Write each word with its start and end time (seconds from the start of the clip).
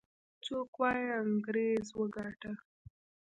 څوک 0.45 0.69
وايي 0.79 1.05
انګريز 1.21 1.85
وګاټه. 1.99 2.51